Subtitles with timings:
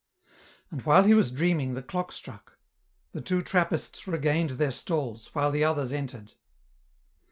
[0.71, 2.57] And while he was dreaming, the clock struck;
[3.11, 6.33] the two Trappists regained their stalls, while the others entered.